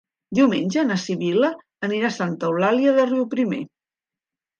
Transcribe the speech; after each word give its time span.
Diumenge 0.37 0.83
na 0.85 0.95
Sibil·la 1.01 1.51
anirà 1.87 2.07
a 2.09 2.13
Santa 2.15 2.47
Eulàlia 2.53 2.95
de 2.97 3.05
Riuprimer. 3.11 3.61